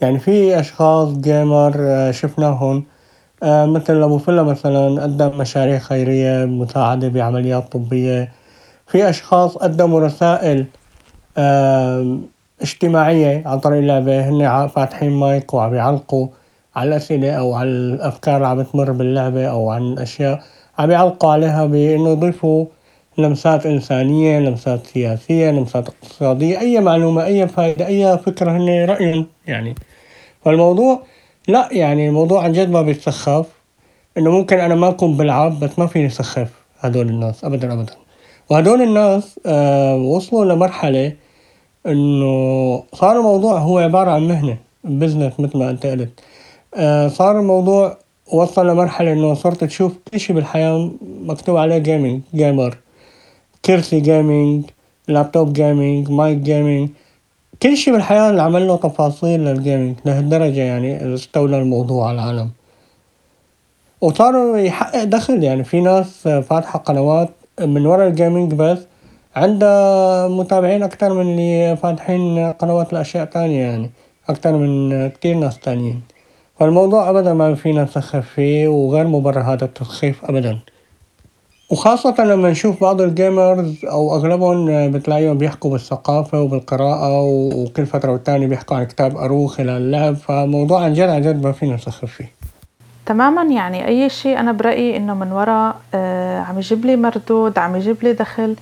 [0.00, 2.84] يعني في أشخاص جيمر آه، شفناهم
[3.42, 8.32] آه، مثل أبو فلا مثلا قدم مشاريع خيرية مساعدة بعمليات طبية.
[8.86, 10.66] في أشخاص قدموا رسائل
[12.62, 14.28] اجتماعية عن طريق اللعبة.
[14.28, 16.28] هن فاتحين مايك وعم يعلقوا.
[16.76, 20.42] على الأسئلة أو على الأفكار اللي عم تمر باللعبة أو عن أشياء
[20.78, 22.66] عم يعلقوا عليها بإنه يضيفوا
[23.18, 29.74] لمسات إنسانية لمسات سياسية لمسات اقتصادية أي معلومة أي فائدة أي فكرة هن رأيهم يعني.
[30.44, 31.02] فالموضوع
[31.48, 33.46] لا يعني الموضوع عن جد ما بيتسخف.
[34.18, 37.92] إنه ممكن أنا ما أكون بلعب بس ما فيني أسخف هدول الناس أبدا أبدا.
[38.50, 41.12] وهدول الناس آه، وصلوا لمرحلة
[41.86, 46.20] إنه صار الموضوع هو عبارة عن مهنة بزنس مثل ما أنت قلت.
[47.08, 47.96] صار الموضوع
[48.32, 52.78] وصل لمرحلة إنه صرت تشوف كل بالحياة مكتوب عليه gaming gamer
[53.64, 54.64] كرسي gaming
[55.08, 56.88] laptop gaming mic gaming
[57.62, 62.50] كل شي بالحياة اللي عمل له تفاصيل لل gaming لهالدرجة يعني استولى الموضوع على العالم.
[64.00, 65.64] وصار يحقق دخل يعني.
[65.64, 67.28] في ناس فاتحة قنوات
[67.60, 68.78] من ورا ال gaming بس
[69.36, 73.90] عنده متابعين أكتر من اللي فاتحين قنوات لأشياء تانية يعني
[74.28, 76.02] أكتر من كتير ناس تانيين.
[76.58, 80.58] فالموضوع أبدا ما فينا نسخف فيه وغير مبرر هذا التسخيف أبدا.
[81.70, 88.76] وخاصة لما نشوف بعض الجيمرز أو أغلبهم بتلاقيهم بيحكوا بالثقافة وبالقراءة وكل فترة والتانية بيحكوا
[88.76, 92.32] عن كتاب قروه خلال اللعب فموضوع عن جد عن جد ما فينا نسخف فيه.
[93.06, 97.76] تماما يعني أي شيء أنا برأيي إنه من وراء آه عم يجيب لي مردود عم
[97.76, 98.56] يجيب لي دخل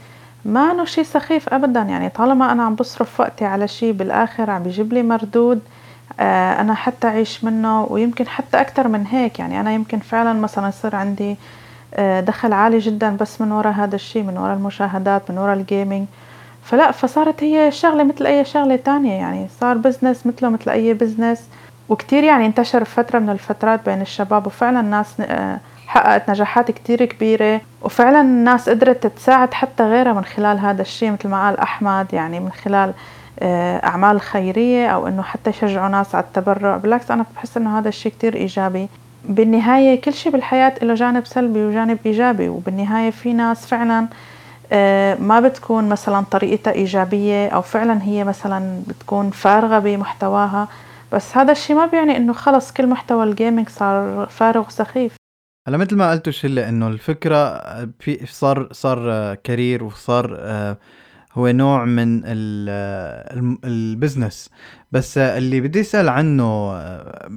[0.45, 1.81] ما إنه شيء سخيف أبدا.
[1.81, 5.61] يعني طالما أنا عم بصرف وقتي على شيء بالآخر عم بيجيب لي مردود
[6.21, 9.39] آه أنا حتى أعيش منه ويمكن حتى أكتر من هيك.
[9.39, 11.37] يعني أنا يمكن فعلا مثلا يصير عندي
[11.95, 15.64] آه دخل عالي جدا بس من وراء هذا الشيء من وراء المشاهدات من وراء ال
[15.64, 16.07] gaming
[16.65, 19.13] فلا فصارت هي شغلة مثل أي شغلة تانية.
[19.13, 21.49] يعني صار business مثله مثل أي business
[21.89, 27.61] وكتير يعني انتشر فترة من الفترات بين الشباب وفعلا ناس آه، حققت نجاحات كتير كبيرة.
[27.83, 32.07] وفعلا الناس قدرت تساعد حتى غيرها من خلال هذا الشيء مثل ما قال أحمد.
[32.13, 32.93] يعني من خلال
[33.41, 36.77] آه، أعمال خيرية أو إنه حتى يشجعوا ناس على التبرع.
[36.77, 38.89] بالعكس أنا بحس إنه هذا الشيء كتير إيجابي.
[39.25, 44.07] بالنهاية كل شيء بالحياة له جانب سلبي وجانب إيجابي وبالنهاية في ناس فعلا
[44.73, 50.69] آه، ما بتكون مثلا طريقتها إيجابية أو فعلا هي مثلا بتكون فارغة بمحتواها.
[51.13, 55.17] بس هذا الشيء ما بيعني إنه خلص كل محتوى الجيمنج صار فارغ وسخيف.
[55.69, 57.63] هلا مثل ما قلتوا شلة إنه الفكرة
[58.01, 60.77] في صار صار كارير وصار آه،
[61.35, 62.23] هو نوع من
[63.65, 64.51] البزنس
[64.93, 67.31] بس اللي بدي أسأل عنه آه،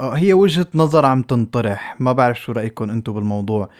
[0.00, 1.96] هي وجهة نظر عم تنطرح.
[2.00, 3.70] ما بعرف شو رأيكم أنتم بالموضوع.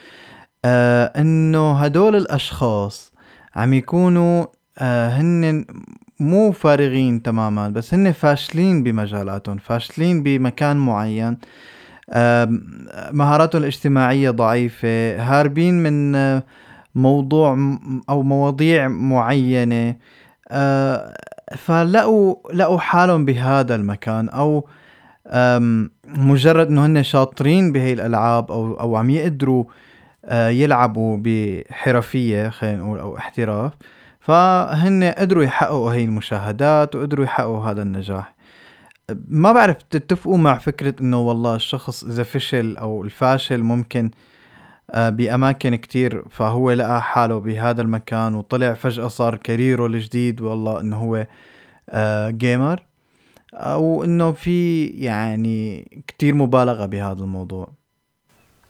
[0.65, 3.13] آه إنه هدول الأشخاص
[3.57, 4.47] عم يكونوا
[4.79, 5.65] آه هن
[6.21, 11.39] مو فارغين تماما بس هن فاشلين بمجالاتهم فاشلين بمكان معين.
[13.13, 16.43] مهاراتهم الاجتماعية ضعيفة هاربين من آه،
[16.95, 19.97] موضوع أو مواضيع معينة
[20.49, 21.17] آه،
[21.57, 24.69] فلقوا لقوا حالهم بهذا المكان أو
[26.07, 29.65] مجرد إنه هن شاطرين بهي الألعاب أو أو عم يقدروا
[30.25, 33.73] آه، يلعبوا بحرفية خلينا نقول أو احتراف
[34.21, 38.35] فهن قدروا يحققوا هي المشاهدات وقدروا يحققوا هذا النجاح.
[39.29, 44.11] ما بعرف تتفقوا مع فكرة إنه والله الشخص اذا فشل أو الفاشل ممكن
[44.95, 50.97] بأماكن كتير فهو لقى حاله بهذا المكان وطلع فجأة صار career ه الجديد والله إنه
[50.97, 51.27] هو
[52.31, 52.83] gamer
[53.55, 57.69] أو انه في يعني كتير مبالغة بهذا الموضوع.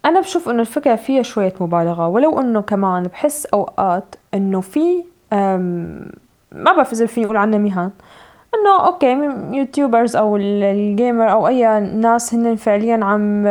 [0.05, 5.03] أنا بشوف إنه الفكرة فيها شوية مبالغة ولو إنه كمان بحس أوقات إنه في
[6.51, 7.91] ما بعرف إذا فيني أقول عنها مهن
[8.55, 13.43] إنه okay YouTubers أو ال gamer أو أي ناس هن فعليا عم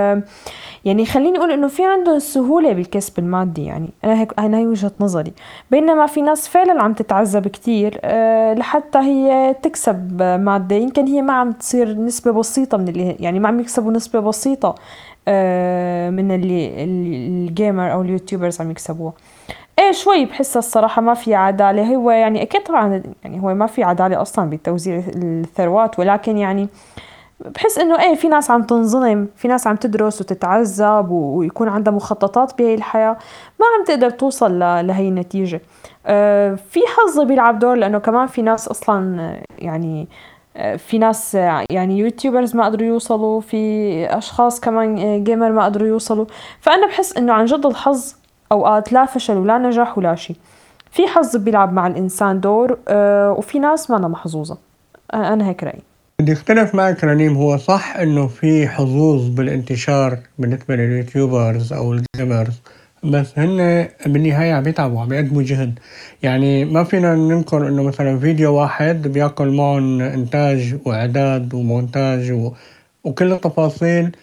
[0.85, 4.93] يعني خليني أقول إنه في عندهم سهولة بالكسب المادي يعني أنا هيك أنا هي وجهة
[5.01, 5.33] نظري.
[5.71, 10.77] بينما في ناس فعلا عم تتعذب كتير أه لحتى هي تكسب مادة.
[10.77, 14.75] يمكن هي ما عم تصير نسبة بسيطة من اللي يعني ما عم يكسبوا نسبة بسيطة
[15.29, 19.13] أه من اللي الجيمر أو اليوتيوبرز عم يكسبوها.
[19.79, 21.97] إيه شوي بحسها الصراحة ما في عدالة.
[21.97, 26.69] هو يعني أكيد طبعا يعني هو ما في عدالة أصلا بتوزيع الثروات ولكن يعني
[27.41, 32.59] بحس إنه إيه في ناس عم تنظلم في ناس عم تدرس وتتعذب ويكون عندها مخططات
[32.59, 33.17] بهي الحياة.
[33.61, 35.61] ما عم تقدر توصل لهي النتيجة.
[36.07, 40.09] أه في حظ بيلعب دور لأنه كمان في ناس أصلا يعني
[40.57, 41.35] آه، في ناس
[41.71, 46.27] يعني YouTubers ما قدروا يوصلوا في أشخاص كمان gamer ما قدروا يوصلوا.
[46.61, 48.15] فأنا بحس إنه عن جد الحظ
[48.53, 50.37] أوقات لا فشل ولا نجاح ولا شيء.
[50.91, 54.59] في حظ بيلعب مع الإنسان دور أه وفي ناس ما أنا محظوظة.
[55.15, 55.88] أنا هيك رأيي.
[56.21, 62.02] بدي اختلف معك رنيم هو صح إنه في حظوظ بالانتشار بالنسبة لل YouTubers أو ال
[62.02, 62.61] gamers
[63.05, 65.79] بس هن بالنهاية عم يتعبوا عم يقدموا جهد.
[66.23, 72.53] يعني ما فينا ننكر إنه مثلا فيديو واحد بيأكل معهم إنتاج وإعداد ومونتاج و...
[73.05, 74.17] وكل التفاصيل.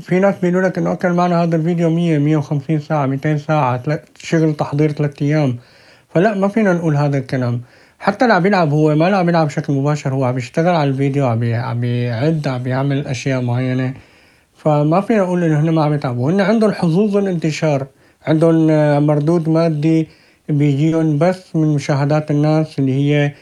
[0.00, 3.82] في ناس بيقولوا لك إنه أكل معنا هذا الفيديو مية مية وخمسين ساعة ميتين ساعة
[4.18, 5.58] شغل تحضير ثلاث أيام.
[6.14, 7.62] فلا ما فينا نقول هذا الكلام.
[8.02, 11.26] حتى اللي عم يلعب هو ما عم يلعب بشكل مباشر هو عم يشتغل على الفيديو
[11.26, 13.94] عم عم يعد عم يعمل أشياء معينة.
[14.54, 16.32] فما فينا نقول إنه هن ما عم يتعبوا.
[16.32, 17.86] هن عندهم حظوظ الانتشار
[18.26, 18.66] عندهم
[19.06, 20.08] مردود مادي
[20.48, 23.32] بيجيهم بس من مشاهدات الناس اللي هي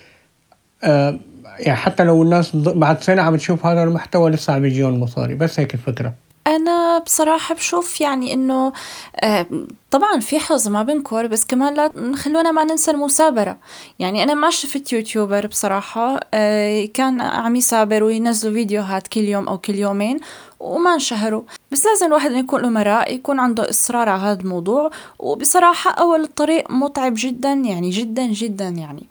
[0.85, 1.19] آه
[1.59, 5.35] يعني حتى لو الناس بعد سنة عم تشوف هذا المحتوى لسه عم يجيهم مصاري.
[5.35, 6.15] بس هيك الفكرة.
[6.47, 8.73] أنا بصراحة بشوف يعني إنه
[9.17, 9.47] آه،
[9.91, 13.59] طبعا في حظ ما بنكر بس كمان لا خلونا ما ننسى المثابرة
[13.99, 19.59] يعني أنا ما شفت يوتيوبر بصراحة آه، كان عم يثابر وينزلوا فيديوهات كل يوم أو
[19.59, 20.21] كل يومين
[20.61, 21.43] وما انشهروا.
[21.73, 24.91] بس لازم الواحد يكون له مراء يكون عنده إصرار على هذا الموضوع.
[25.19, 29.07] وبصراحة أول الطريق متعب جدا يعني جدا جدا يعني.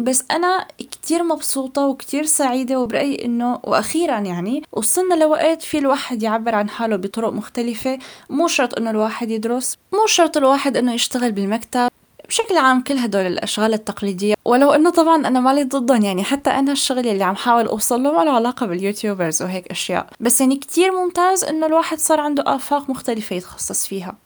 [0.00, 6.54] بس أنا كتير مبسوطة وكتير سعيدة وبرأيي إنه وأخيرا يعني وصلنا لوقت في الواحد يعبر
[6.54, 7.98] عن حاله بطرق مختلفة.
[8.30, 11.88] مو شرط إنه الواحد يدرس مو شرط الواحد إنه يشتغل بالمكتب.
[12.28, 16.72] بشكل عام كل هدول الأشغال التقليدية ولو إنه طبعا أنا مالي ضدهم يعني حتى أنا
[16.72, 20.06] الشغل اللي عم حاول أوصل له ما له علاقة بال YouTubers وهيك أشياء.
[20.20, 24.16] بس يعني كتير ممتاز إنه الواحد صار عنده آفاق مختلفة يتخصص فيها.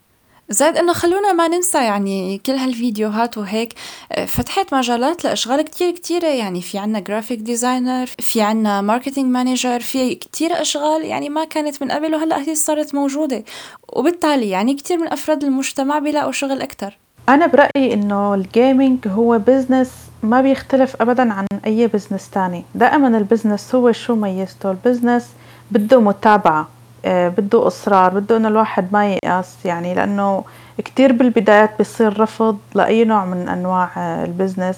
[0.50, 3.74] زائد إنه خلونا ما ننسى يعني كل هالفيديوهات وهيك
[4.12, 9.80] آه، فتحت مجالات لأشغال كتير كتيرة يعني في عنا graphic designer في عنا marketing manager
[9.80, 13.44] في كتير أشغال يعني ما كانت من قبل وهلأ هي صارت موجودة.
[13.92, 16.98] وبالتالي يعني كتير من أفراد المجتمع بيلاقوا شغل أكتر.
[17.28, 19.90] أنا برأيي إنه ال gaming هو business
[20.22, 22.64] ما بيختلف ابدا عن أي business تاني.
[22.74, 25.26] دائما ال business هو شو ميزته؟ ال business
[25.70, 26.68] بده متابعة.
[27.06, 30.44] بده إصرار بده إنه الواحد ما ييأس يعني لأنه
[30.78, 34.76] كتير بالبدايات بيصير رفض لأي نوع من أنواع آه، ال business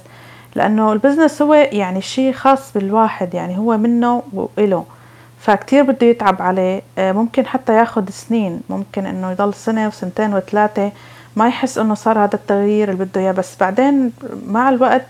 [0.55, 4.85] لأنه ال business هو يعني شيء خاص بالواحد يعني هو منه وإله
[5.41, 10.93] فكتير بده يتعب عليه آه، ممكن حتى ياخد سنين ممكن إنه يضل سنة وسنتين وثلاثة
[11.37, 14.13] ما يحس إنه صار هذا التغيير اللي بده إياه بس بعدين
[14.47, 15.07] مع الوقت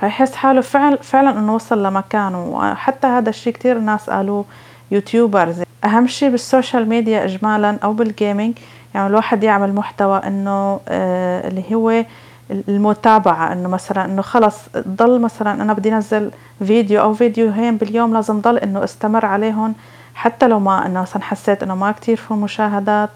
[0.00, 4.44] هيحس حاله فعلا فعلا إنه وصل لمكانه وحتى هذا الشيء كتير ناس قالوه
[4.90, 8.58] YouTubers أهم شيء بال social media اجمالا أو بال gaming
[8.94, 12.04] يعني الواحد يعمل محتوى إنه آه اللي هو
[12.50, 14.56] المتابعة إنه مثلا إنه خلص
[14.88, 19.74] ضل مثلا أنا بدي انزل فيديو أو فيديوهين باليوم لازم ضل إنه أستمر عليهم
[20.14, 23.10] حتى لو ما إنه مثلا حسيت إنه ما كتير في مشاهدات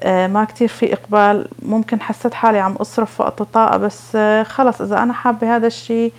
[0.00, 4.80] آه ما كتير في إقبال ممكن حسيت حالي عم أصرف وقت وطاقة بس آه خلص
[4.80, 6.12] إذا أنا حابة هذا الشيء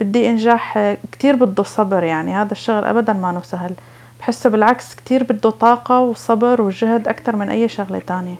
[0.00, 3.74] بدي إنجاح آه كتير بده صبر يعني هذا الشغل ابدا ما سهل
[4.20, 8.36] بحسه بالعكس كتير بده طاقة وصبر وجهد أكتر من أي شغلة تانية.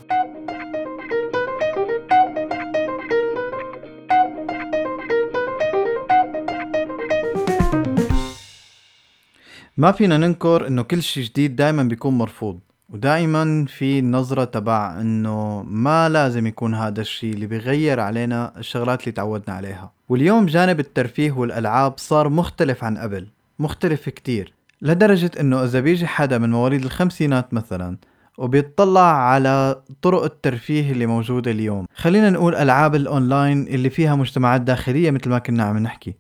[9.76, 15.62] ما فينا ننكر إنه كل شيء جديد دائما بيكون مرفوض ودائما في النظرة تبع إنه
[15.62, 19.92] ما لازم يكون هذا الشيء اللي بيغير علينا الشغلات اللي تعودنا عليها.
[20.08, 24.53] واليوم جانب الترفيه والألعاب صار مختلف عن قبل مختلف كتير.
[24.84, 27.96] لدرجة إنه إذا بيجي حدا من مواليد الخمسينات مثلا
[28.38, 35.10] وبيطلع على طرق الترفيه اللي موجودة اليوم خلينا نقول ألعاب الأونلاين اللي فيها مجتمعات داخلية
[35.10, 36.14] مثل ما كنا عم نحكي.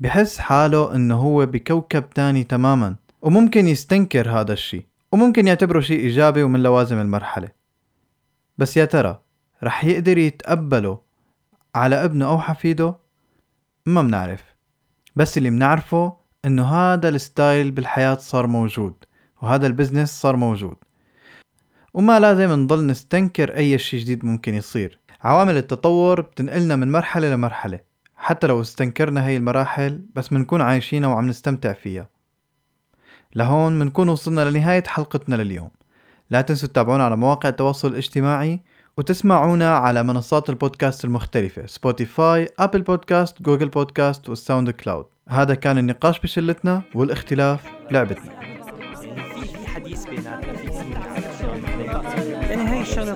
[0.00, 6.42] بحس حاله إنه هو بكوكب تاني تماما وممكن يستنكر هذا الشيء وممكن يعتبره شيء إيجابي
[6.42, 7.48] ومن لوازم المرحلة.
[8.58, 9.20] بس يا ترى
[9.62, 10.98] رح يقدر يتقبله
[11.74, 12.96] على ابنه أو حفيده؟
[13.86, 14.44] ما بنعرف.
[15.16, 18.94] بس اللي بنعرفه إنه هذا ال style بالحياة صار موجود
[19.42, 20.76] وهذا ال business صار موجود.
[21.94, 25.00] وما لازم نضل نستنكر أي شيء جديد ممكن يصير.
[25.22, 27.80] عوامل التطور بتنقلنا من مرحلة لمرحلة
[28.16, 32.08] حتى لو استنكرنا هاي المراحل بس منكون عايشينها وعم نستمتع فيها.
[33.34, 35.70] لهون منكون وصلنا لنهاية حلقتنا لليوم.
[36.30, 38.62] لا تنسوا تتابعونا على مواقع التواصل الاجتماعي
[38.96, 46.20] وتسمعونا على منصات البودكاست المختلفة Spotify، Apple Podcast، Google Podcast وال SoundCloud هذا كان النقاش
[46.20, 47.60] بشلتنا والاختلاف
[47.90, 48.36] لعبتنا.
[52.50, 53.14] هاي الشلة